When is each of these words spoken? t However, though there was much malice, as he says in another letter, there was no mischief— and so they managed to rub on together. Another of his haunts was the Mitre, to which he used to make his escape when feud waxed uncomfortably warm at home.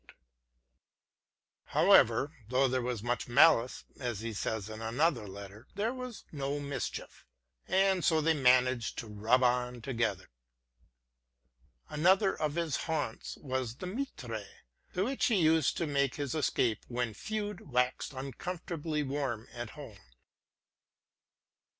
t 0.07 0.15
However, 1.67 2.31
though 2.49 2.67
there 2.67 2.81
was 2.81 3.03
much 3.03 3.27
malice, 3.27 3.85
as 3.99 4.21
he 4.21 4.33
says 4.33 4.67
in 4.67 4.81
another 4.81 5.27
letter, 5.27 5.67
there 5.75 5.93
was 5.93 6.25
no 6.31 6.59
mischief— 6.59 7.27
and 7.67 8.03
so 8.03 8.19
they 8.19 8.33
managed 8.33 8.97
to 8.97 9.05
rub 9.05 9.43
on 9.43 9.79
together. 9.79 10.31
Another 11.87 12.35
of 12.35 12.55
his 12.55 12.77
haunts 12.77 13.37
was 13.43 13.75
the 13.75 13.85
Mitre, 13.85 14.43
to 14.95 15.05
which 15.05 15.27
he 15.27 15.35
used 15.39 15.77
to 15.77 15.85
make 15.85 16.15
his 16.15 16.33
escape 16.33 16.79
when 16.87 17.13
feud 17.13 17.69
waxed 17.69 18.11
uncomfortably 18.11 19.03
warm 19.03 19.47
at 19.53 19.69
home. 19.69 19.99